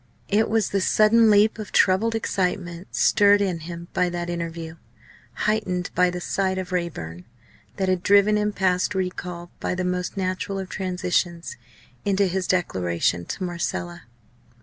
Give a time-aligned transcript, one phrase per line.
[0.29, 4.77] It was the sudden leap of troubled excitement stirred in him by that interview
[5.45, 7.25] heightened by the sight of Raeburn
[7.77, 11.55] that had driven him past recall by the most natural of transitions,
[12.03, 14.05] into his declaration to Marcella.